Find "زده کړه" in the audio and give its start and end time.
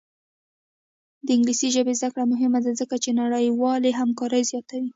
1.99-2.23